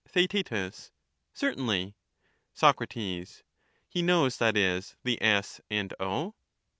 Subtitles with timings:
[0.07, 0.51] Theaet,
[1.31, 1.95] Certainly.
[2.55, 6.33] Sac, He knows, that is, the S and O